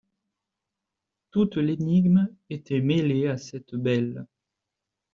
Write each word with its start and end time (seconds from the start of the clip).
Toute 1.29 1.57
l’énigme 1.57 2.27
était 2.49 2.79
mêlée 2.81 3.27
à 3.27 3.37
cette 3.37 3.75
belle. 3.75 4.25